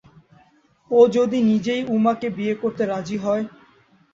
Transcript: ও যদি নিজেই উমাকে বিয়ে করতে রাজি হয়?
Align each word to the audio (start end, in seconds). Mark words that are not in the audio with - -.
ও 0.91 0.99
যদি 1.15 1.37
নিজেই 1.49 1.81
উমাকে 1.95 2.27
বিয়ে 2.37 2.55
করতে 2.55 2.83
রাজি 2.85 3.17
হয়? 3.17 3.43